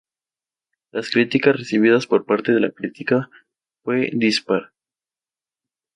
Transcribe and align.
Las 0.89 1.11
críticas 1.11 1.55
recibidas 1.55 2.07
por 2.07 2.25
parte 2.25 2.53
de 2.53 2.59
la 2.59 2.71
crítica 2.71 3.29
fue 3.83 4.09
dispar. 4.11 4.73